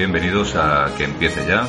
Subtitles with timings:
[0.00, 1.68] Bienvenidos a Que empiece ya.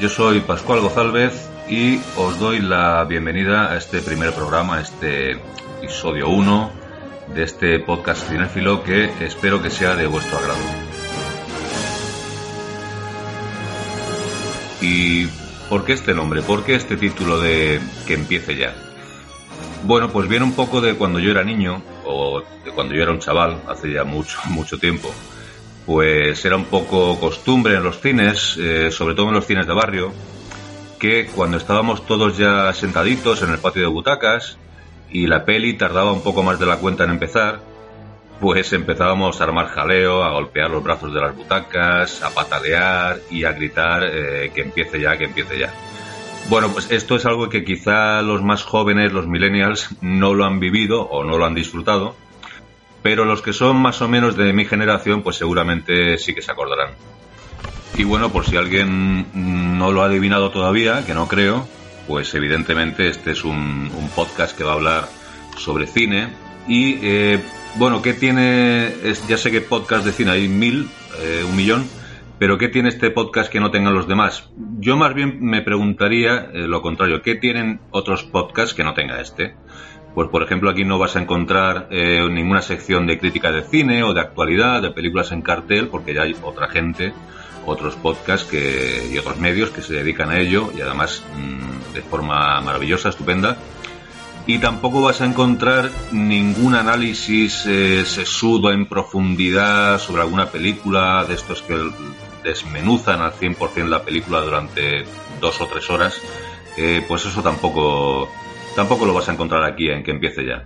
[0.00, 5.40] Yo soy Pascual Gozálvez y os doy la bienvenida a este primer programa, este
[5.80, 6.72] episodio 1
[7.32, 10.58] de este podcast cinéfilo que espero que sea de vuestro agrado.
[14.80, 15.26] ¿Y
[15.68, 16.42] por qué este nombre?
[16.42, 18.74] ¿Por qué este título de Que empiece ya?
[19.84, 23.12] Bueno, pues viene un poco de cuando yo era niño, o de cuando yo era
[23.12, 25.14] un chaval, hace ya mucho, mucho tiempo
[25.86, 29.74] pues era un poco costumbre en los cines, eh, sobre todo en los cines de
[29.74, 30.12] barrio,
[30.98, 34.58] que cuando estábamos todos ya sentaditos en el patio de butacas
[35.10, 37.60] y la peli tardaba un poco más de la cuenta en empezar,
[38.40, 43.44] pues empezábamos a armar jaleo, a golpear los brazos de las butacas, a patalear y
[43.44, 45.72] a gritar eh, que empiece ya, que empiece ya.
[46.48, 50.60] Bueno, pues esto es algo que quizá los más jóvenes, los millennials, no lo han
[50.60, 52.16] vivido o no lo han disfrutado,
[53.04, 56.50] pero los que son más o menos de mi generación, pues seguramente sí que se
[56.50, 56.94] acordarán.
[57.98, 59.26] Y bueno, por si alguien
[59.78, 61.68] no lo ha adivinado todavía, que no creo,
[62.08, 65.08] pues evidentemente este es un, podcast que va a hablar
[65.58, 66.30] sobre cine.
[66.66, 67.40] Y eh,
[67.74, 68.94] bueno, ¿qué tiene?
[69.28, 70.88] ya sé que podcast de cine hay mil,
[71.20, 71.86] eh, un millón,
[72.38, 74.48] pero ¿qué tiene este podcast que no tengan los demás?
[74.78, 79.20] Yo más bien me preguntaría eh, lo contrario, ¿qué tienen otros podcasts que no tenga
[79.20, 79.56] este?
[80.14, 84.04] Pues, por ejemplo, aquí no vas a encontrar eh, ninguna sección de crítica de cine
[84.04, 87.12] o de actualidad, de películas en cartel, porque ya hay otra gente,
[87.66, 92.02] otros podcasts que, y otros medios que se dedican a ello y además mm, de
[92.02, 93.56] forma maravillosa, estupenda.
[94.46, 101.34] Y tampoco vas a encontrar ningún análisis eh, sesudo en profundidad sobre alguna película de
[101.34, 101.76] estos que
[102.44, 105.04] desmenuzan al 100% la película durante
[105.40, 106.20] dos o tres horas.
[106.76, 108.28] Eh, pues eso tampoco
[108.74, 110.64] Tampoco lo vas a encontrar aquí en que empiece ya.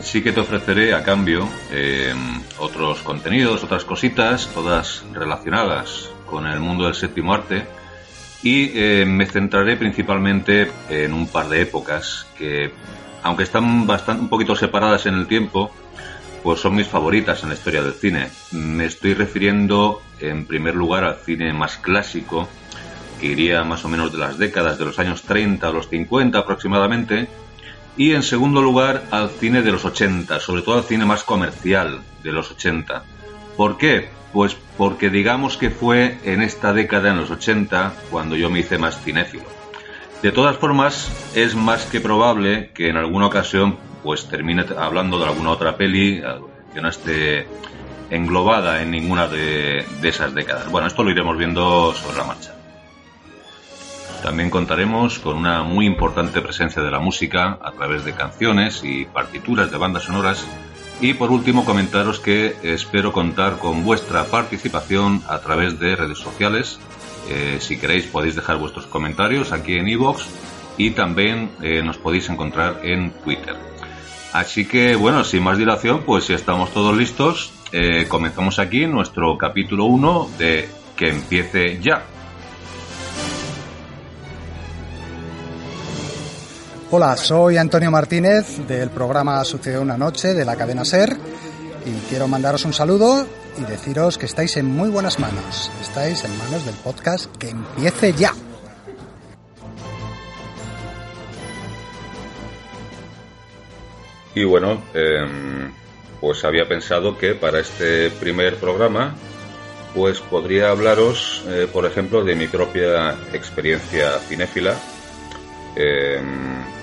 [0.00, 6.60] Sí que te ofreceré a cambio em, otros contenidos, otras cositas, todas relacionadas con el
[6.60, 7.64] mundo del séptimo arte.
[8.42, 12.70] Y em, me centraré principalmente en un par de épocas que,
[13.24, 15.70] aunque están bastante, un poquito separadas en el tiempo,
[16.42, 18.28] pues son mis favoritas en la historia del cine.
[18.52, 22.48] Me estoy refiriendo en primer lugar al cine más clásico,
[23.26, 27.28] iría más o menos de las décadas de los años 30 a los 50 aproximadamente,
[27.96, 32.00] y en segundo lugar al cine de los 80, sobre todo al cine más comercial
[32.22, 33.04] de los 80.
[33.56, 34.08] ¿Por qué?
[34.32, 38.76] Pues porque digamos que fue en esta década, en los 80, cuando yo me hice
[38.76, 39.44] más cinéfilo.
[40.22, 45.26] De todas formas, es más que probable que en alguna ocasión pues termine hablando de
[45.26, 46.22] alguna otra peli
[46.74, 47.46] que no esté
[48.10, 50.70] englobada en ninguna de esas décadas.
[50.70, 52.55] Bueno, esto lo iremos viendo sobre la marcha.
[54.26, 59.04] También contaremos con una muy importante presencia de la música a través de canciones y
[59.04, 60.44] partituras de bandas sonoras.
[61.00, 66.80] Y por último comentaros que espero contar con vuestra participación a través de redes sociales.
[67.30, 70.24] Eh, si queréis podéis dejar vuestros comentarios aquí en iVoox
[70.76, 73.54] y también eh, nos podéis encontrar en Twitter.
[74.32, 79.38] Así que bueno, sin más dilación, pues si estamos todos listos, eh, comenzamos aquí nuestro
[79.38, 82.15] capítulo 1 de Que empiece ya.
[86.88, 91.16] Hola, soy Antonio Martínez del programa Sucedió una noche de la cadena Ser
[91.84, 93.26] y quiero mandaros un saludo
[93.58, 95.72] y deciros que estáis en muy buenas manos.
[95.82, 98.32] Estáis en manos del podcast que empiece ya.
[104.36, 105.72] Y bueno, em,
[106.20, 109.16] pues había pensado que para este primer programa
[109.92, 114.76] pues podría hablaros, eh, por ejemplo, de mi propia experiencia cinéfila
[115.74, 116.20] eh,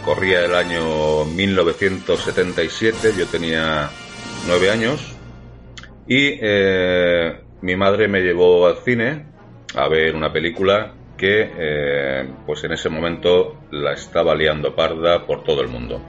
[0.03, 3.89] corría el año 1977, yo tenía
[4.47, 5.15] nueve años
[6.07, 9.25] y eh, mi madre me llevó al cine
[9.75, 15.44] a ver una película que eh, pues en ese momento la estaba liando parda por
[15.44, 16.01] todo el mundo.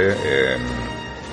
[0.00, 0.60] Em,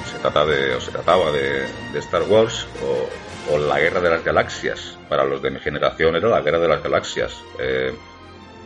[0.10, 1.66] se trata de, o se trataba de,
[2.00, 4.98] Star Wars o, la Guerra de las Galaxias.
[5.08, 7.42] Para los de mi generación era la Guerra de las Galaxias.
[7.60, 7.94] Eh,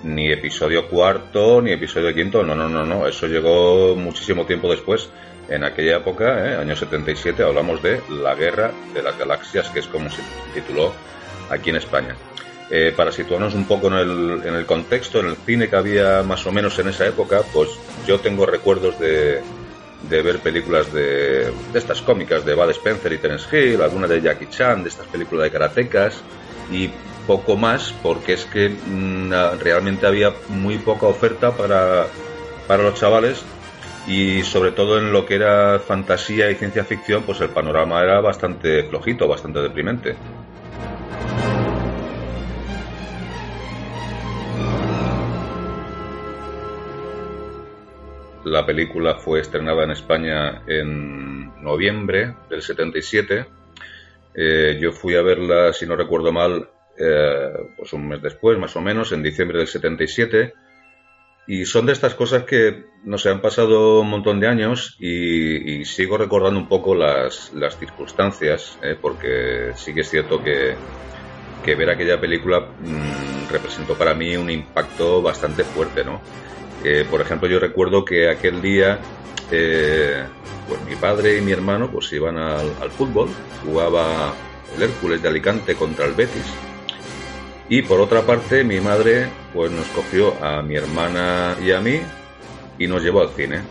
[0.04, 3.08] ni episodio cuarto, ni episodio quinto, no, no, no, no.
[3.08, 5.10] Eso llegó muchísimo tiempo después.
[5.48, 9.88] En aquella época, eh, año 77, hablamos de la Guerra de las Galaxias, que es
[9.88, 10.22] como se
[10.54, 10.94] tituló
[11.50, 12.16] aquí en España.
[12.70, 16.24] Eh, para situarnos un poco en el, en el contexto, en el cine que había
[16.24, 17.70] más o menos en esa época, pues
[18.08, 19.42] yo tengo recuerdos de,
[20.10, 24.50] de ver películas de, estas cómicas de Bud Spencer y Terence Hill, algunas de Jackie
[24.50, 26.22] Chan, de estas películas de karatecas
[26.72, 26.90] y
[27.26, 32.08] poco más porque es que mmm, realmente había muy poca oferta para,
[32.68, 33.44] para los chavales
[34.08, 38.20] y sobre todo en lo que era fantasía y ciencia ficción pues el panorama era
[38.20, 40.16] bastante flojito, bastante deprimente.
[48.46, 53.46] La película fue estrenada en España en noviembre del 77.
[54.36, 58.76] Eh, yo fui a verla, si no recuerdo mal, eh, pues un mes después, más
[58.76, 60.54] o menos, en diciembre del 77.
[61.48, 65.84] Y son de estas cosas que, no sé, han pasado un montón de años y,
[65.86, 70.76] sigo recordando un poco las, circunstancias, eh, porque sí que es cierto que,
[71.66, 76.22] ver aquella película mmm, representó para mí un impacto bastante fuerte, ¿no?
[76.84, 79.00] Eh, por ejemplo, yo recuerdo que aquel día,
[79.52, 80.24] eh,
[80.68, 83.30] pues mi padre y mi hermano pues iban al, fútbol,
[83.66, 84.34] jugaba
[84.76, 86.46] el Hércules de Alicante contra el Betis.
[87.70, 92.02] Y por otra parte, mi madre pues nos cogió a mi hermana y a mí
[92.78, 93.62] y nos llevó al cine.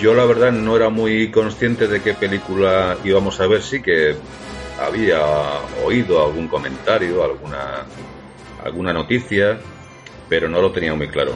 [0.00, 4.14] Yo la verdad no era muy consciente de qué película íbamos a ver, sí que
[4.80, 5.20] había
[5.84, 7.84] oído algún comentario, alguna,
[8.64, 9.58] alguna noticia,
[10.28, 11.34] pero no lo tenía muy claro.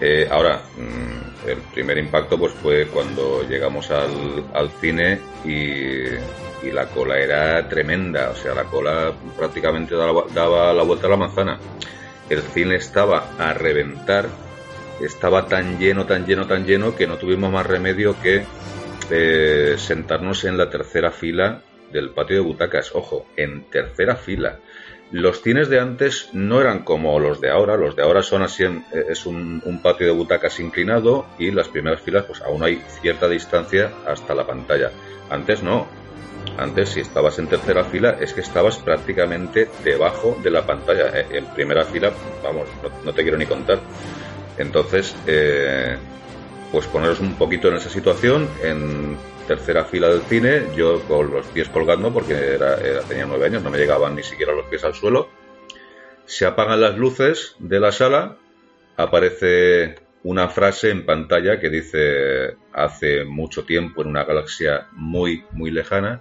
[0.00, 6.70] Eh, ahora, mmm, el primer impacto pues fue cuando llegamos al, al cine y, y,
[6.72, 11.16] la cola era tremenda, o sea, la cola prácticamente daba, daba, la vuelta a la
[11.16, 11.58] manzana.
[12.28, 14.26] El cine estaba a reventar,
[15.00, 18.44] estaba tan lleno, tan lleno, tan lleno que no tuvimos más remedio que
[19.10, 21.62] eh, sentarnos en la tercera fila
[21.92, 22.94] del patio de butacas.
[22.94, 24.58] Ojo, en tercera fila
[25.12, 28.64] los cines de antes no eran como los de ahora, los de ahora son así,
[28.64, 33.28] en, es un, patio de butacas inclinado y las primeras filas pues aún hay cierta
[33.28, 34.90] distancia hasta la pantalla.
[35.30, 35.86] Antes no,
[36.58, 41.12] antes si estabas en tercera fila es que estabas prácticamente debajo de la pantalla.
[41.30, 42.10] En primera fila,
[42.42, 43.78] vamos, no, no te quiero ni contar.
[44.58, 45.96] Entonces, eh,
[46.72, 49.16] pues poneros un poquito en esa situación, en
[49.46, 53.62] tercera fila del cine, yo con los pies colgando porque era, era, tenía nueve años,
[53.62, 55.28] no me llegaban ni siquiera los pies al suelo.
[56.24, 58.36] Se apagan las luces de la sala,
[58.96, 65.70] aparece una frase en pantalla que dice hace mucho tiempo en una galaxia muy, muy
[65.70, 66.20] lejana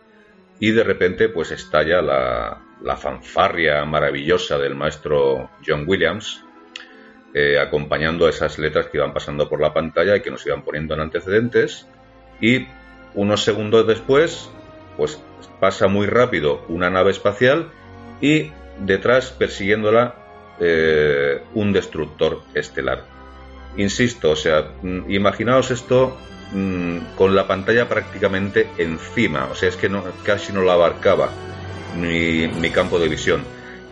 [0.60, 6.44] y de repente pues estalla la, fanfarria maravillosa del maestro John Williams
[7.34, 10.94] eh, acompañando esas letras que iban pasando por la pantalla y que nos iban poniendo
[10.94, 11.88] en antecedentes
[12.40, 12.68] y
[13.16, 14.50] unos segundos después,
[14.98, 15.20] pues
[15.60, 17.70] pasa muy rápido una nave espacial
[18.22, 20.16] y detrás persiguiéndola
[20.60, 23.06] eh, un destructor estelar.
[23.78, 26.18] Insisto, o sea, mm, imaginaos esto
[26.54, 31.30] mmm, con la pantalla prácticamente encima, o sea, es que no, casi no la abarcaba
[31.98, 33.42] mi campo de visión.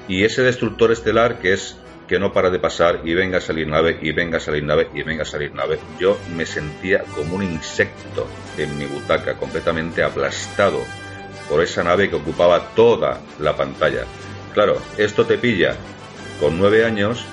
[0.08, 3.68] Y ese destructor estelar, que es que no para de pasar y venga a salir
[3.68, 5.80] nave y venga a salir nave y venga a salir nave.
[6.00, 10.80] Yo me sentía como un insecto en mi butaca, completamente aplastado
[11.50, 14.06] por esa nave que ocupaba toda la pantalla.
[14.54, 15.76] Claro, esto te pilla
[16.40, 17.26] con nueve años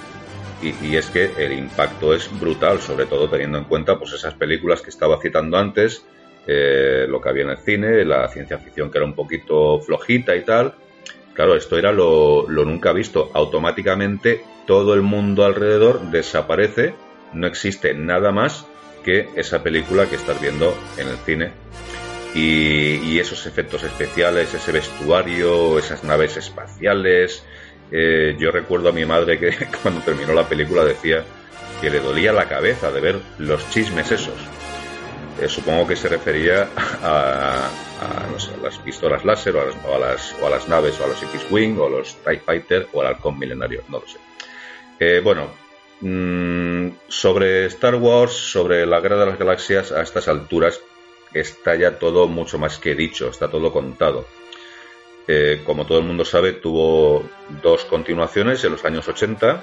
[0.63, 4.83] y, es que el impacto es brutal, sobre todo teniendo en cuenta pues esas películas
[4.83, 6.05] que estaba citando antes,
[6.47, 10.37] eh, lo que había en el cine, la ciencia ficción que era un poquito flojita
[10.37, 10.75] y tal.
[11.33, 13.31] Claro, esto era lo, lo nunca visto.
[13.33, 16.95] Automáticamente todo el mundo alrededor desaparece,
[17.33, 18.67] no existe nada más
[19.03, 21.51] que esa película que estás viendo en el cine.
[22.37, 27.43] Y, esos efectos especiales, ese vestuario, esas naves espaciales.
[27.91, 29.51] Eh, yo recuerdo a mi madre que
[29.83, 31.25] cuando terminó la película decía
[31.81, 34.39] que le dolía la cabeza de ver los chismes esos.
[35.41, 36.69] Eh, supongo que se refería
[37.03, 37.69] a
[38.63, 41.09] las pistolas láser o a las, o a las, o a las naves o a
[41.09, 44.21] los X-Wing o a los TIE Fighter o al halcón milenario, no lo sé.
[45.23, 45.51] Bueno,
[46.01, 50.81] mmm, sobre Star Wars, sobre la Guerra de las Galaxias, a estas alturas
[51.33, 54.27] está ya todo mucho más que dicho, está todo contado.
[55.29, 57.25] Eh, como todo el mundo sabe, tuvo
[57.63, 59.63] dos continuaciones en los años 80.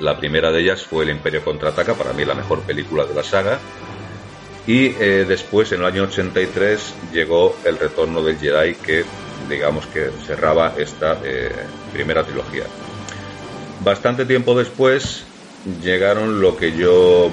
[0.00, 3.22] La primera de ellas fue El Imperio Contraataca, para mí la mejor película de la
[3.22, 3.58] saga.
[4.66, 9.04] Y eh, después, en el año 83, llegó El Retorno del Jedi, que
[9.48, 11.50] digamos que cerraba esta eh,
[11.92, 12.64] primera trilogía.
[13.84, 15.26] Bastante tiempo después
[15.82, 17.30] llegaron lo que yo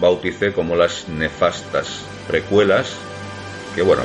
[0.00, 2.96] bauticé como las nefastas precuelas,
[3.74, 4.02] que bueno,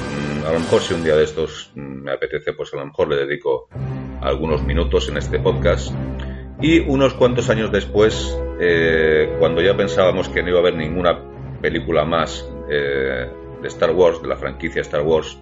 [0.48, 3.18] a lo mejor si un día de estos me apetece, pues a lo mejor le
[3.18, 3.70] dedico
[4.20, 5.94] algunos minutos en este podcast.
[6.60, 11.20] Y unos cuantos años después, eh, cuando ya pensábamos que no iba a haber ninguna
[11.62, 13.30] película más eh,
[13.62, 15.38] de Star Wars, de la franquicia Star Wars,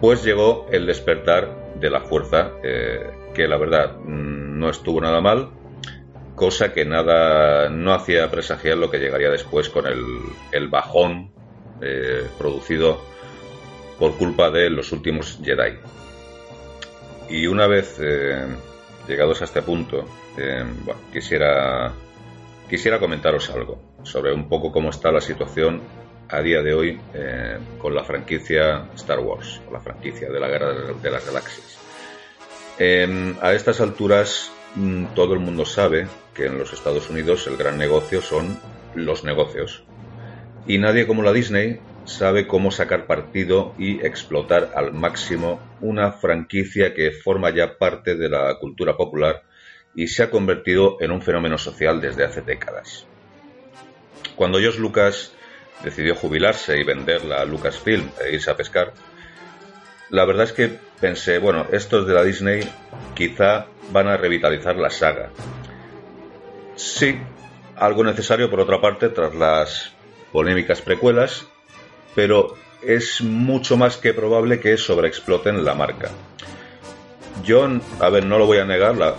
[0.00, 5.20] pues llegó el despertar de la fuerza, eh, que la verdad mm, no estuvo nada
[5.20, 5.50] mal,
[6.34, 11.30] cosa que nada no hacía presagiar lo que llegaría después con el, bajón
[11.82, 12.98] eh, producido
[13.98, 15.78] por culpa de los últimos Jedi.
[17.28, 18.46] Y una vez eh,
[19.06, 20.06] llegados a este punto,
[21.12, 21.92] quisiera,
[22.70, 25.82] quisiera comentaros algo sobre un poco cómo está la situación
[26.28, 30.72] a día de hoy eh, con la franquicia Star Wars, la franquicia de la Guerra
[30.72, 31.75] de las Galaxias.
[32.78, 37.56] Em, a estas alturas mm, todo el mundo sabe que en los Estados Unidos el
[37.56, 38.58] gran negocio son
[38.94, 39.84] los negocios.
[40.66, 46.94] Y nadie como la Disney sabe cómo sacar partido y explotar al máximo una franquicia
[46.94, 49.42] que forma ya parte de la cultura popular
[49.94, 53.06] y se ha convertido en un fenómeno social desde hace décadas.
[54.34, 55.32] Cuando George Lucas
[55.82, 58.92] decidió jubilarse y venderla a Lucasfilm e irse a pescar,
[60.10, 62.68] la verdad es que pensé, bueno, estos de la Disney
[63.14, 65.30] quizá van a revitalizar la saga.
[66.76, 67.18] Sí,
[67.76, 69.92] algo necesario por otra parte tras las
[70.32, 71.46] polémicas precuelas,
[72.14, 76.10] pero es mucho más que probable que sobreexploten la marca.
[77.44, 77.68] Yo,
[78.00, 79.12] a ver, no lo voy a negar, la,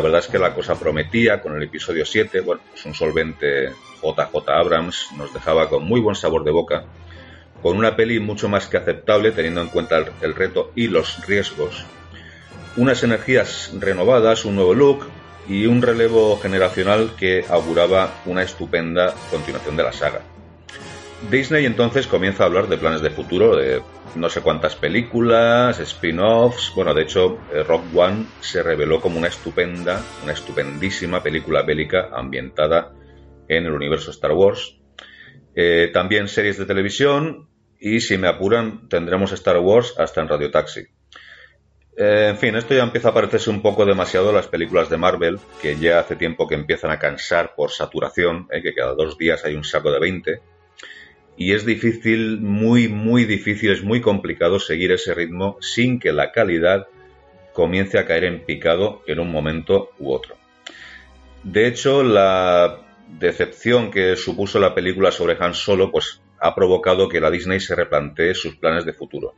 [0.00, 3.70] verdad es que la cosa prometía con el episodio 7, bueno, es un solvente
[4.02, 6.84] JJ Abrams nos dejaba con muy buen sabor de boca,
[7.62, 11.84] con una peli mucho más que aceptable teniendo en cuenta el, reto y los riesgos,
[12.76, 15.08] unas energías renovadas, un nuevo look
[15.48, 20.20] y un relevo generacional que auguraba una estupenda continuación de la saga.
[21.30, 23.82] Disney entonces comienza a hablar de planes de futuro, de
[24.14, 26.72] no sé cuántas películas, spin-offs.
[26.76, 32.10] Bueno, de hecho, eh, Rock One se reveló como una estupenda, una estupendísima película bélica
[32.12, 32.92] ambientada
[33.48, 34.78] en el universo Star Wars.
[35.54, 37.47] Eh, también series de televisión
[37.80, 40.86] y si me apuran tendremos Star Wars hasta en Radio Taxi.
[41.96, 44.96] Eh, en fin, esto ya empieza a parecerse un poco demasiado a las películas de
[44.96, 49.18] Marvel, que ya hace tiempo que empiezan a cansar por saturación, eh, que cada dos
[49.18, 50.40] días hay un saco de 20.
[51.36, 56.30] Y es difícil, muy, muy difícil, es muy complicado seguir ese ritmo sin que la
[56.30, 56.86] calidad
[57.52, 60.36] comience a caer en picado en un momento u otro.
[61.42, 67.20] De hecho, la decepción que supuso la película sobre Han Solo, pues ha provocado que
[67.20, 69.34] la Disney se replantee sus planes de futuro.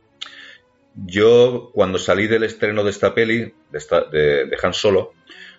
[0.93, 5.13] Yo, cuando salí del estreno de esta peli, de, Han Solo,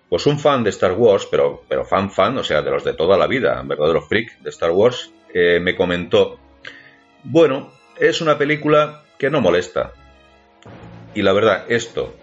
[0.09, 2.93] pues un fan de Star Wars, pero, pero fan fan, o sea, de los de
[2.93, 6.39] toda la vida, un verdadero freak de Star Wars, eh, me comentó,
[7.25, 9.93] bueno, es una película que no molesta.
[11.15, 12.15] Y la verdad, esto,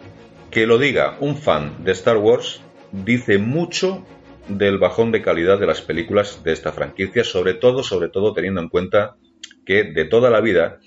[0.52, 2.62] que lo diga un fan de Star Wars,
[2.92, 4.06] dice mucho
[4.50, 8.62] del bajón de calidad de las películas de esta franquicia, sobre todo, sobre todo teniendo
[8.62, 9.16] en cuenta
[9.66, 10.80] que de toda la vida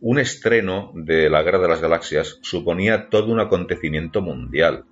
[0.00, 4.84] un estreno de la Guerra de las Galaxias suponía todo un acontecimiento mundial.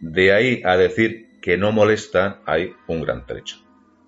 [0.00, 3.56] De ahí a decir que no molesta hay un gran trecho.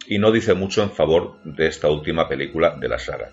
[0.06, 3.32] Y no dice mucho en favor de esta última película de la saga.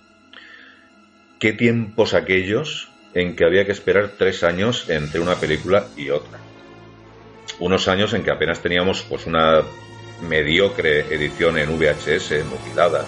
[1.40, 6.40] ¿Qué tiempos aquellos en que había que esperar tres años entre una película y otra?
[7.60, 9.64] Unos años en que apenas teníamos pues una
[10.22, 13.06] mediocre edición en VHS, mutilada,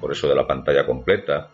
[0.00, 1.50] por eso de la pantalla completa,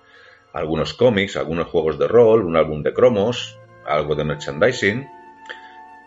[0.52, 5.08] algunos cómics, algunos juegos de rol, un álbum de cromos, algo de merchandising,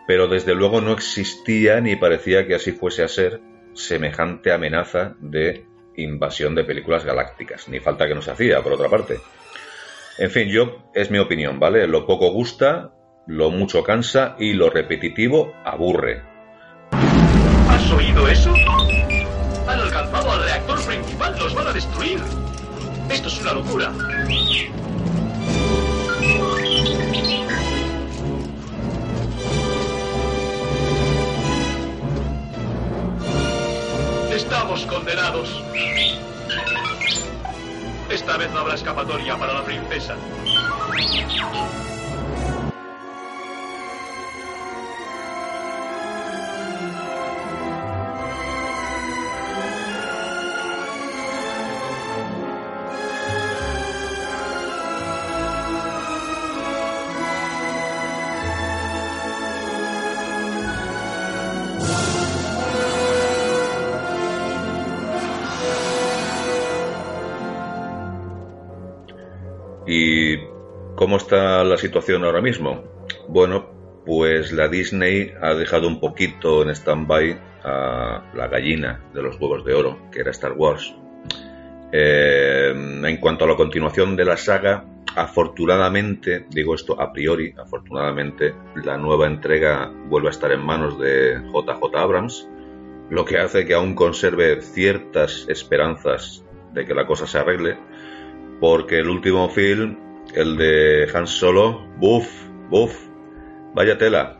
[0.08, 3.41] pero desde luego no existía ni parecía que así fuese a ser
[3.74, 5.65] semejante amenaza de
[5.96, 9.20] invasión de películas galácticas, ni falta que nos hacía, por otra parte.
[10.17, 11.88] En fin, yo es mi opinión, ¿vale?
[11.88, 12.91] Lo poco gusta,
[13.27, 16.22] lo mucho cansa y lo repetitivo aburre.
[17.70, 18.53] ¿Has oído eso?
[21.30, 22.20] Los van a destruir.
[23.10, 23.92] Esto es una locura.
[34.32, 35.63] Estamos condenados.
[38.10, 40.16] Esta vez no habrá escapatoria para la princesa.
[71.12, 72.86] ¿Cómo está la situación ahora mismo?
[73.27, 73.70] Bueno,
[74.06, 79.65] pues la Disney ha dejado un poquito en stand-by a la gallina de los huevos
[79.65, 80.96] de oro, que era Star Wars.
[81.91, 88.56] Eh, en cuanto a la continuación de la saga, afortunadamente, digo esto a priori, afortunadamente,
[88.82, 92.48] la nueva entrega vuelve a estar en manos de JJ Abrams,
[93.10, 97.75] lo que hace que aún conserve ciertas esperanzas de que la cosa se arregle,
[98.62, 102.28] porque el último film, el de Han Solo, buff,
[102.70, 102.96] buff,
[103.74, 104.38] vaya tela.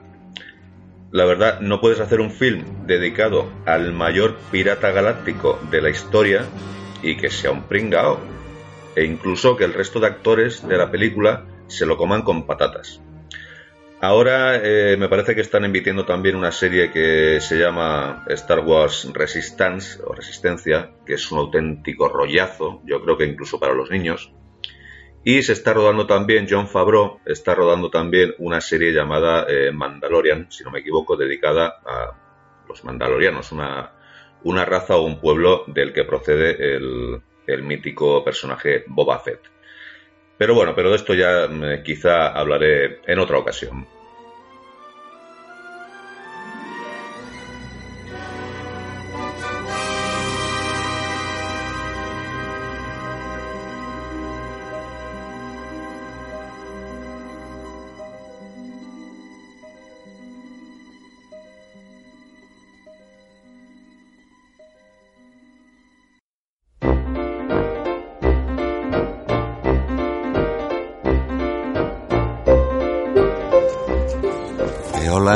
[1.12, 6.45] La verdad, no puedes hacer un film dedicado al mayor pirata galáctico de la historia
[7.03, 8.19] y que sea un pringao,
[8.95, 13.01] e incluso que el resto de actores de la película se lo coman con patatas.
[14.03, 19.07] Ahora eh, me parece que están emitiendo también una serie que se llama Star Wars
[19.13, 24.33] Resistance o Resistencia, que es un auténtico rollazo, yo creo que incluso para los niños.
[25.23, 30.47] Y se está rodando también, John Favreau está rodando también una serie llamada eh, Mandalorian,
[30.51, 32.11] si no me equivoco, dedicada a
[32.67, 33.91] los mandalorianos, una,
[34.43, 39.41] una raza o un pueblo del que procede el, el mítico personaje Boba Fett.
[40.37, 43.85] Pero bueno, pero de esto ya mm, quizá hablaré en otra ocasión.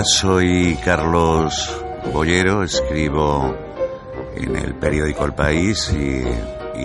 [0.05, 1.81] Soy Carlos
[2.13, 3.55] Bollero, escribo
[4.35, 6.23] en el periódico El País y,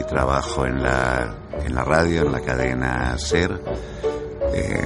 [0.05, 3.61] trabajo en la, en la radio, en la cadena SER.
[4.53, 4.85] Eh,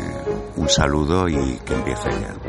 [0.57, 2.44] un saludo y que empiece ya.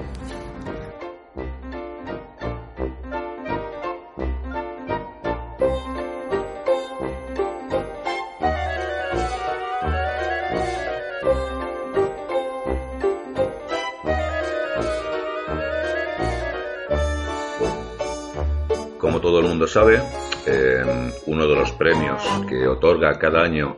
[19.75, 20.01] Sabe,
[20.45, 23.75] em, uno de los premios que otorga cada año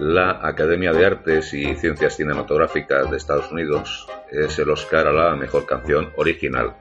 [0.00, 5.36] la Academia de Artes y Ciencias Cinematográficas de Estados Unidos es el Oscar a la
[5.36, 6.76] mejor canción original.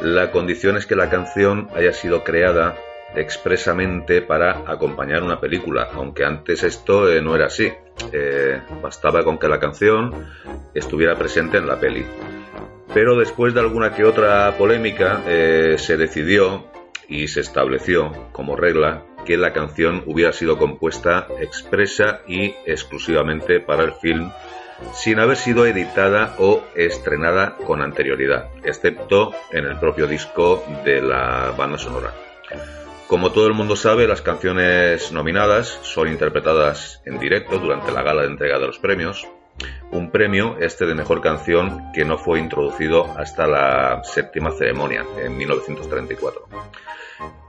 [0.00, 2.74] La condición es que la canción haya sido creada
[3.14, 7.70] expresamente para acompañar una película, aunque antes esto eh, no era así.
[8.10, 10.26] Eh, bastaba con que la canción
[10.72, 12.06] estuviera presente en la peli.
[12.94, 16.64] Pero después de alguna que otra polémica eh, se decidió
[17.08, 23.84] y se estableció como regla que la canción hubiera sido compuesta expresa y exclusivamente para
[23.84, 24.30] el film
[24.92, 31.52] sin haber sido editada o estrenada con anterioridad, excepto en el propio disco de la
[31.56, 32.14] banda sonora.
[33.08, 38.22] Como todo el mundo sabe, las canciones nominadas son interpretadas en directo durante la gala
[38.22, 39.26] de entrega de los premios,
[39.90, 45.36] un premio este de mejor canción que no fue introducido hasta la séptima ceremonia en
[45.36, 46.48] 1934.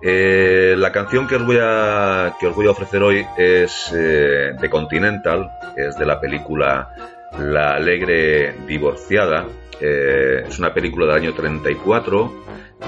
[0.01, 4.53] Eh, la canción que os voy a, que os voy a ofrecer hoy es eh,
[4.59, 6.89] de Continental, es de la película
[7.37, 9.45] La Alegre Divorciada.
[9.79, 12.33] Eh, es una película del año 34,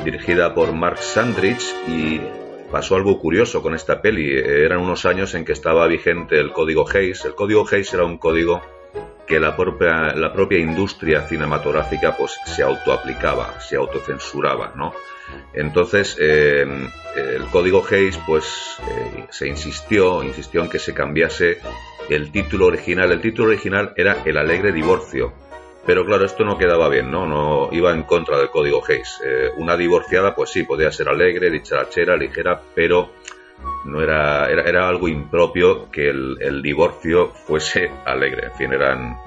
[0.03, 2.21] dirigida por Mark Sandrich y
[2.71, 4.31] pasó algo curioso con esta peli.
[4.33, 7.25] Eran unos años en que estaba vigente el código Hayes.
[7.25, 8.61] El código Hayes era un código
[9.31, 14.93] que la propia, la propia industria cinematográfica pues se autoaplicaba, se autocensuraba, ¿no?
[15.53, 16.65] Entonces, eh,
[17.15, 21.59] el código Hayes, pues, eh, se insistió, insistió en que se cambiase
[22.09, 23.09] el título original.
[23.13, 25.31] El título original era El alegre divorcio.
[25.85, 27.25] Pero claro, esto no quedaba bien, ¿no?
[27.25, 29.21] No iba en contra del código Hayes.
[29.25, 33.11] Eh, una divorciada, pues sí, podía ser alegre, dicharachera, ligera, pero
[33.85, 38.47] no era, era, algo impropio que el, divorcio fuese alegre.
[38.47, 39.17] En fin, eran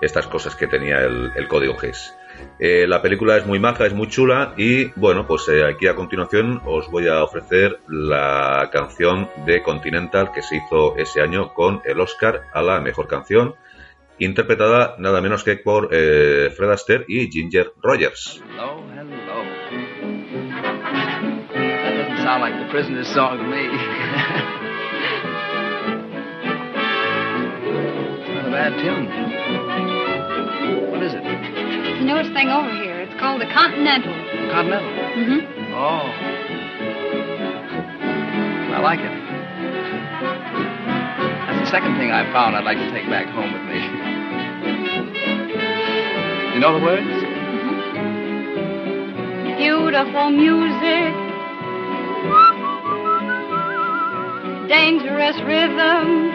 [0.00, 2.14] estas cosas que tenía el, código Hayes.
[2.58, 5.94] Eh, la película es muy maja, es muy chula y bueno, pues eh, aquí a
[5.94, 11.80] continuación os voy a ofrecer la canción de Continental que se hizo ese año con
[11.84, 13.54] el Oscar a la mejor canción,
[14.18, 18.42] interpretada nada menos que por eh, Fred Astaire y Ginger Rogers.
[18.50, 19.23] Hello.
[22.24, 23.68] Sound like the prisoner's song to me.
[28.32, 29.04] not a bad tune.
[30.90, 31.20] What is it?
[31.20, 33.04] It's the newest thing over here.
[33.04, 34.16] It's called the Continental.
[34.48, 34.88] Continental?
[34.88, 35.76] Mm-hmm.
[35.76, 36.08] Oh.
[38.72, 39.12] I like it.
[41.44, 43.84] That's the second thing I found I'd like to take back home with me.
[46.56, 47.04] you know the words?
[47.04, 47.44] Mm-hmm.
[49.60, 51.12] beautiful music,
[54.68, 56.32] dangerous rhythm.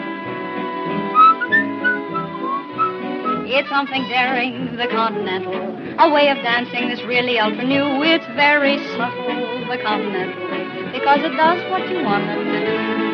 [3.51, 5.53] It's something daring, the continental,
[5.99, 8.03] a way of dancing that's really ultra new.
[8.03, 13.09] It's very subtle, the continental, because it does what you want it to do.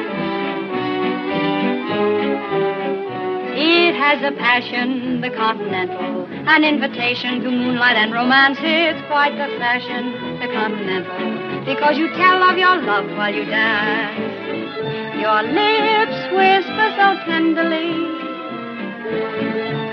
[3.58, 8.58] It has a passion, the continental, an invitation to moonlight and romance.
[8.62, 14.35] It's quite the fashion, the continental, because you tell of your love while you dance.
[15.20, 17.94] Your lips whisper so tenderly,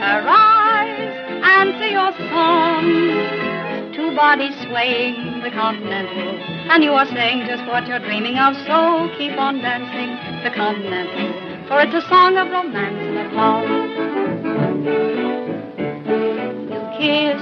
[0.00, 1.12] her eyes
[1.44, 3.92] answer your song.
[3.94, 6.38] Two bodies swaying, the continental,
[6.70, 8.54] and you are saying just what you're dreaming of.
[8.66, 13.64] So keep on dancing, the continental for it's a song of romance and of love.
[16.68, 17.40] You kiss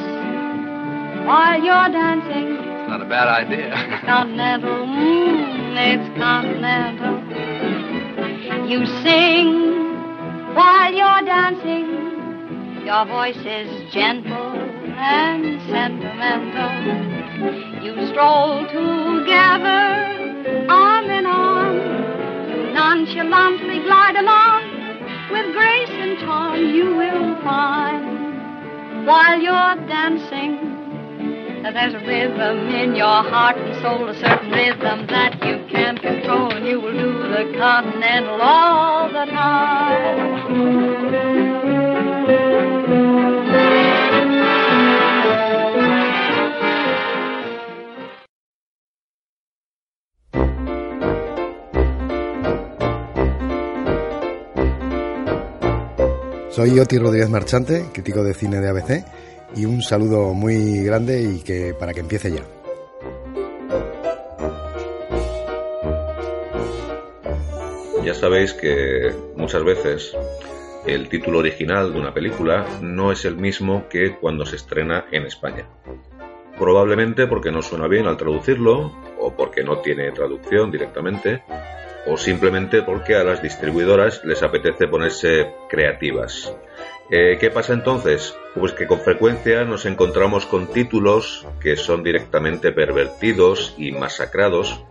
[1.27, 2.55] while you're dancing.
[2.55, 3.73] It's not a bad idea.
[3.75, 7.50] It's continental, mm, it's continental.
[8.71, 9.51] You sing
[10.55, 12.87] while you're dancing.
[12.87, 14.55] Your voice is gentle
[14.95, 16.71] and sentimental.
[17.83, 24.63] You stroll together, arm in arm nonchalantly glide along
[25.33, 30.70] with grace and charm you will find while you're dancing
[31.63, 36.53] there's a rhythm in your heart and soul a certain rhythm that you can control.
[36.53, 40.31] And you will do the continental all the time.
[56.51, 59.05] Soy Oti Rodríguez Marchante, crítico de cine de ABC,
[59.57, 62.43] y un saludo muy grande y que para que empiece ya.
[68.05, 70.17] Ya sabéis que muchas veces
[70.87, 75.27] el título original de una película no es el mismo que cuando se estrena en
[75.27, 75.69] España.
[76.59, 81.43] Probablemente porque no suena bien al traducirlo, o porque no tiene traducción directamente,
[82.07, 86.55] o simplemente porque a las distribuidoras les apetece ponerse creativas.
[87.13, 88.37] Eh, ¿Qué pasa entonces?
[88.55, 94.85] Pues que con frecuencia nos encontramos con títulos que son directamente pervertidos y masacrados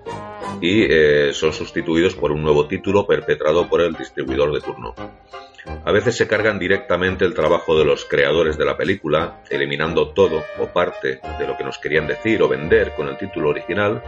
[0.59, 4.93] y eh, son sustituidos por un nuevo título perpetrado por el distribuidor de turno.
[5.85, 10.43] A veces se cargan directamente el trabajo de los creadores de la película, eliminando todo
[10.59, 14.03] o parte de lo que nos querían decir o vender con el título original,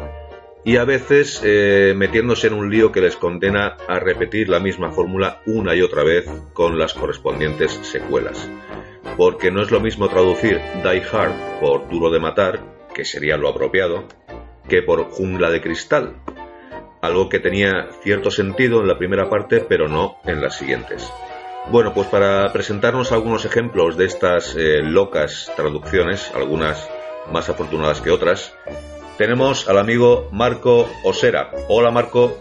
[0.63, 4.91] y a veces eh, metiéndose en un lío que les condena a repetir la misma
[4.91, 8.49] fórmula una y otra vez con las correspondientes secuelas.
[9.17, 12.59] Porque no es lo mismo traducir Die Hard por Duro de Matar,
[12.93, 14.05] que sería lo apropiado,
[14.69, 16.15] que por Jungla de Cristal,
[17.01, 21.11] algo que tenía cierto sentido en la primera parte, pero no en las siguientes.
[21.69, 26.89] Bueno, pues para presentarnos algunos ejemplos de estas eh, locas traducciones, algunas
[27.31, 28.53] más afortunadas que otras,
[29.17, 31.51] tenemos al amigo Marco Osera.
[31.67, 32.37] Hola Marco.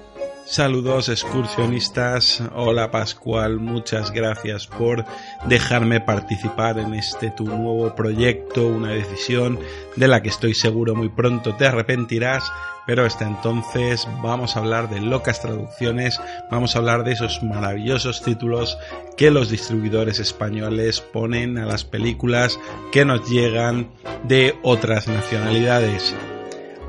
[0.50, 5.04] Saludos excursionistas, hola Pascual, muchas gracias por
[5.46, 9.60] dejarme participar en este tu nuevo proyecto, una decisión
[9.94, 12.50] de la que estoy seguro muy pronto te arrepentirás,
[12.84, 18.20] pero hasta entonces vamos a hablar de locas traducciones, vamos a hablar de esos maravillosos
[18.22, 18.76] títulos
[19.16, 22.58] que los distribuidores españoles ponen a las películas
[22.90, 23.92] que nos llegan
[24.24, 26.12] de otras nacionalidades.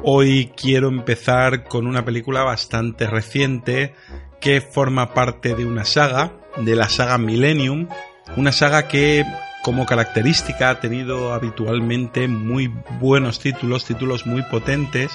[0.04, 3.94] Hoy quiero empezar con una película bastante reciente
[4.40, 7.88] que forma parte de una saga, de la saga Millennium,
[8.36, 9.24] una saga que
[9.62, 15.12] como característica ha tenido habitualmente muy buenos títulos, títulos muy potentes,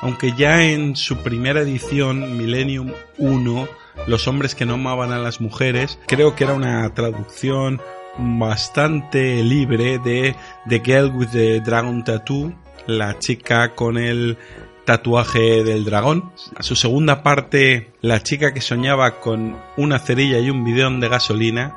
[0.00, 3.68] aunque ya en su primera edición, Millennium 1,
[4.06, 7.82] Los hombres que no amaban a las mujeres, creo que era una traducción
[8.18, 10.34] bastante libre de
[10.66, 12.54] The Girl with the Dragon Tattoo,
[12.86, 14.38] la chica con el
[14.84, 16.32] tatuaje del dragón.
[16.60, 21.76] Su segunda parte, la chica que soñaba con una cerilla y un bidón de gasolina,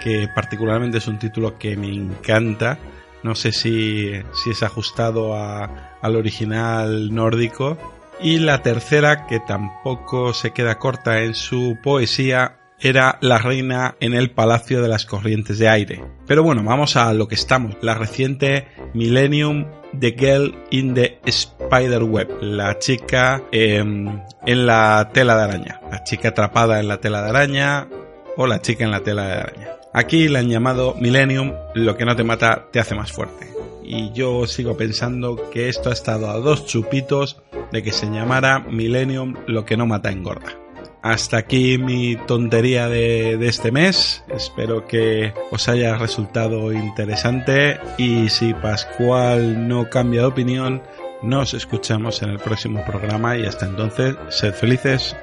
[0.00, 2.78] que particularmente es un título que me encanta.
[3.22, 4.10] No sé si,
[4.42, 7.76] si es ajustado a, al original nórdico.
[8.20, 14.14] Y la tercera, que tampoco se queda corta en su poesía, era la reina en
[14.14, 16.04] el Palacio de las Corrientes de Aire.
[16.26, 17.76] Pero bueno, vamos a lo que estamos.
[17.80, 19.66] La reciente Millennium
[19.98, 26.04] The Girl in the Spider Web, la chica em, en la tela de araña, la
[26.04, 27.88] chica atrapada en la tela de araña
[28.36, 29.68] o la chica en la tela de araña.
[29.92, 33.56] Aquí la han llamado Millennium, lo que no te mata te hace más fuerte.
[33.88, 38.58] y yo sigo pensando que esto ha estado a dos chupitos de que se llamara
[38.58, 40.65] Millennium lo que no mata engorda.
[41.06, 44.24] Hasta aquí mi tontería de, este mes.
[44.28, 47.78] Espero que os haya resultado interesante.
[47.96, 50.82] Y si Pascual no cambia de opinión,
[51.22, 53.36] nos escuchamos en el próximo programa.
[53.36, 55.14] Y hasta entonces, sed felices.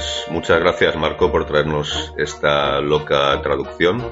[0.00, 4.02] Pues muchas gracias Marco por traernos esta loca traducción,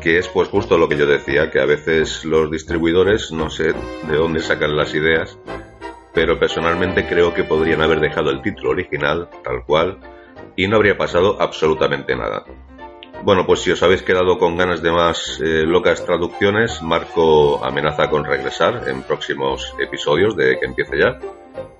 [0.00, 3.72] que es pues justo lo que yo decía, que a veces los distribuidores no sé
[3.72, 5.36] de dónde sacan las ideas,
[6.14, 9.98] pero personalmente creo que podrían haber dejado el título original tal cual
[10.54, 12.44] y no habría pasado absolutamente nada.
[13.24, 18.08] Bueno, pues si os habéis quedado con ganas de más eh, locas traducciones, Marco amenaza
[18.08, 21.18] con regresar en próximos episodios de que empiece ya.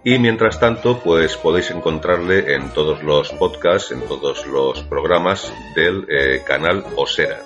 [0.04, 6.06] Y mientras tanto, pues podéis encontrarle en todos los podcasts, en todos los programas del
[6.08, 7.40] eh, canal Osera.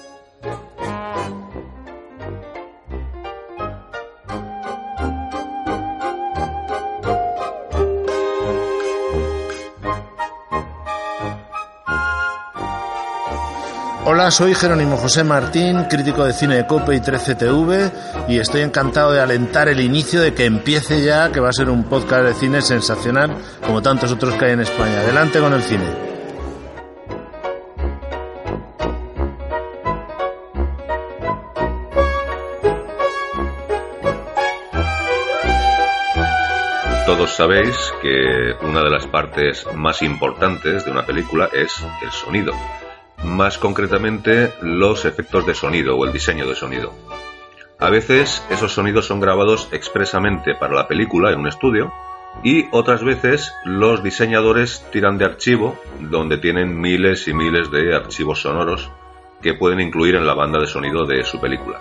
[14.04, 17.92] Hola, soy Jerónimo José Martín, crítico de cine de Cope y 13TV,
[18.26, 21.70] y estoy encantado de alentar el inicio de que empiece ya, que va a ser
[21.70, 23.32] un podcast de cine sensacional,
[23.64, 25.02] como tantos otros que hay en España.
[25.02, 25.84] Adelante con el cine.
[37.06, 42.52] Todos sabéis que una de las partes más importantes de una película es el sonido
[43.24, 46.92] más concretamente los efectos de sonido o el diseño de sonido.
[47.78, 51.92] A veces esos sonidos son grabados expresamente para la película en un estudio
[52.44, 58.42] y otras veces los diseñadores tiran de archivo donde tienen miles y miles de archivos
[58.42, 58.90] sonoros
[59.42, 61.80] que pueden incluir en la banda de sonido de su película.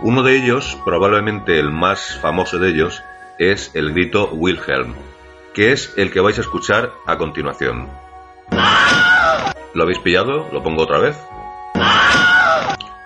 [0.00, 3.02] Uno de ellos, probablemente el más famoso de ellos,
[3.38, 4.94] es el grito Wilhelm,
[5.54, 7.88] que es el que vais a escuchar a continuación.
[9.74, 10.48] ¿Lo habéis pillado?
[10.52, 11.16] ¿Lo pongo otra vez?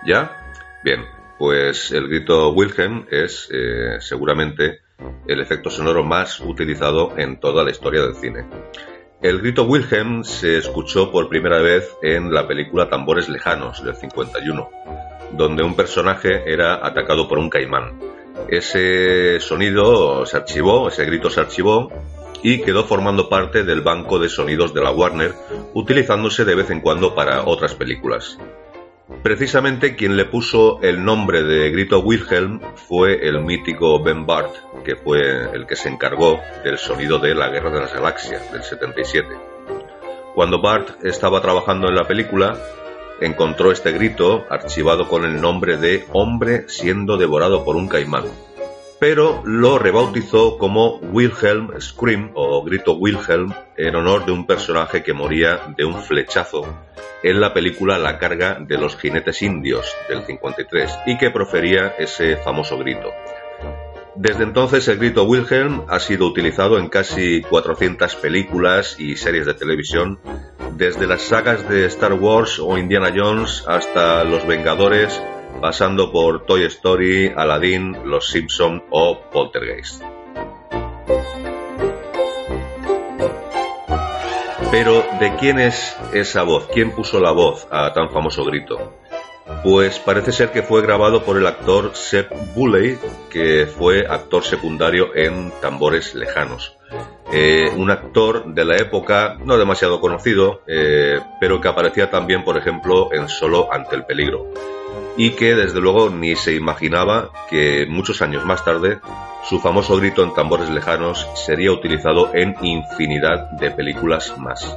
[0.05, 0.37] ¿Ya?
[0.83, 1.05] Bien,
[1.39, 4.81] pues el grito Wilhelm es eh, seguramente
[5.29, 8.47] el efecto sonoro más utilizado en toda la historia del cine.
[9.23, 14.69] El grito Wilhelm se escuchó por primera vez en la película Tambores Lejanos del 51,
[15.33, 18.01] donde un personaje era atacado por un caimán.
[18.49, 21.91] Ese sonido se archivó, ese grito se archivó
[22.49, 25.35] y quedó formando parte del banco de sonidos de la Warner,
[25.75, 28.39] utilizándose de vez en cuando para otras películas.
[29.25, 34.55] Precisamente quien le puso el nombre de Grito Wilhelm fue el mítico Ben Bart,
[34.85, 35.19] que fue
[35.55, 39.27] el que se encargó del sonido de La Guerra de las Galaxias del 77.
[40.37, 42.57] Cuando Bart estaba trabajando en la película,
[43.21, 48.27] encontró este grito archivado con el nombre de Hombre siendo devorado por un caimán
[48.99, 55.13] pero lo rebautizó como Wilhelm Scream o Grito Wilhelm en honor de un personaje que
[55.13, 56.67] moría de un flechazo
[57.23, 62.37] en la película La carga de los jinetes indios del 53 y que profería ese
[62.37, 63.11] famoso grito.
[64.15, 69.53] Desde entonces el grito Wilhelm ha sido utilizado en casi 400 películas y series de
[69.53, 70.19] televisión,
[70.73, 75.21] desde las sagas de Star Wars o Indiana Jones hasta Los Vengadores,
[75.61, 80.03] pasando por Toy Story, Aladdin, Los Simpson o Poltergeist.
[84.71, 86.69] Pero, ¿de quién es esa voz?
[86.73, 88.95] ¿Quién puso la voz a tan famoso grito?
[89.63, 92.99] Pues parece ser que fue grabado por el actor Sepp Bulley,
[93.31, 96.77] que fue actor secundario en Tambores Lejanos.
[97.33, 102.57] Eh, un actor de la época no demasiado conocido, eh, pero que aparecía también, por
[102.57, 104.51] ejemplo, en Solo ante el peligro
[105.17, 109.01] y que desde luego ni se imaginaba que muchos años más tarde
[109.49, 114.77] su famoso grito en tambores lejanos sería utilizado en infinidad de películas más.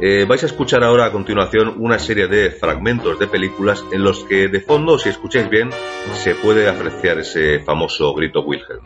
[0.00, 4.24] Eh, vais a escuchar ahora a continuación una serie de fragmentos de películas en los
[4.24, 5.70] que de fondo, si escucháis bien,
[6.14, 8.84] se puede apreciar ese famoso grito Wilhelm.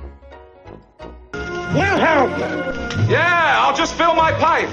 [1.74, 2.30] Wilhelm!
[3.08, 4.68] Yeah, I'll just fill my pipe.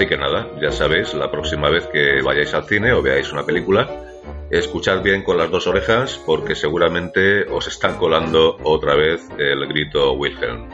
[0.00, 3.44] Así que nada, ya sabéis, la próxima vez que vayáis al cine o veáis una
[3.44, 3.86] película,
[4.50, 10.14] escuchad bien con las dos orejas porque seguramente os están colando otra vez el grito
[10.14, 10.70] Wilhelm.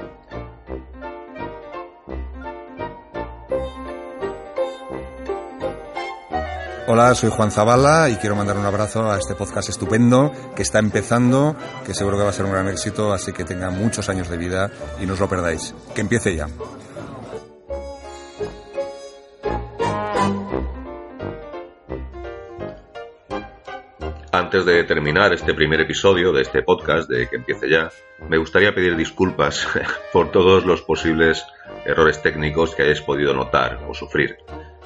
[6.86, 10.78] Hola, soy Juan Zavala y quiero mandar un abrazo a este podcast estupendo que está
[10.78, 14.28] empezando, que seguro que va a ser un gran éxito, así que tenga muchos años
[14.28, 15.74] de vida y no os lo perdáis.
[15.96, 16.46] Que empiece ya.
[24.46, 27.90] Antes de terminar este primer episodio de este podcast, de que empiece ya,
[28.28, 29.66] me gustaría pedir disculpas
[30.12, 31.44] por todos los posibles
[31.84, 34.36] errores técnicos que hayáis podido notar o sufrir.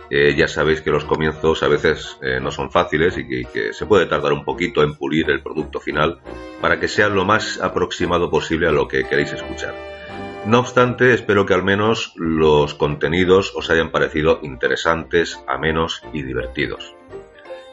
[0.09, 3.85] Eh, ya sabéis que los comienzos a veces eh, no son fáciles y que, se
[3.85, 6.21] puede tardar un poquito en pulir el producto final
[6.63, 9.75] para que sea lo más aproximado posible a lo que queréis escuchar.
[10.47, 16.95] No obstante, espero que al menos los contenidos os hayan parecido interesantes, amenos y divertidos.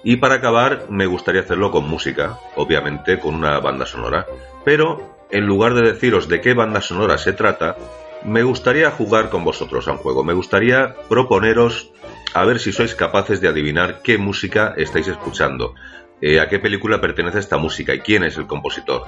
[0.03, 4.25] Y para acabar, me gustaría hacerlo con música, obviamente con una banda sonora,
[4.63, 7.75] pero en lugar de deciros de qué banda sonora se trata,
[8.23, 10.23] me gustaría jugar con vosotros a un juego.
[10.23, 11.91] Me gustaría proponeros
[12.33, 15.73] a ver si sois capaces de adivinar qué música estáis escuchando,
[16.21, 19.03] eh, a qué película pertenece esta música y quién es el compositor.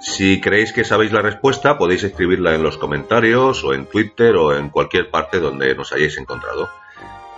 [0.00, 4.54] Si creéis que sabéis la respuesta, podéis escribirla en los comentarios o en Twitter o
[4.56, 6.68] en cualquier parte donde nos hayáis encontrado.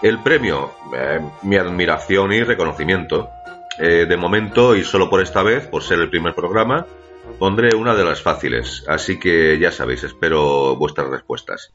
[0.04, 3.30] El premio, eh, mi admiración y reconocimiento.
[3.78, 6.86] Eh, de momento, y solo por esta vez, por ser el primer programa,
[7.38, 11.72] pondré una de las fáciles, así que ya sabéis, espero vuestras respuestas.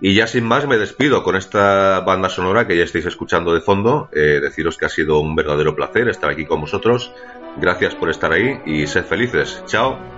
[0.00, 3.60] Y ya sin más me despido con esta banda sonora que ya estáis escuchando de
[3.60, 4.08] fondo.
[4.12, 7.12] Eh, deciros que ha sido un verdadero placer estar aquí con vosotros.
[7.58, 9.62] Gracias por estar ahí y sed felices.
[9.66, 10.17] Chao.